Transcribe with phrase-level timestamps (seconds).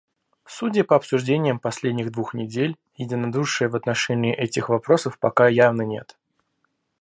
[0.47, 6.17] Судя по обсуждениям последних двух недель, единодушия в отношении этих вопросов пока явно нет.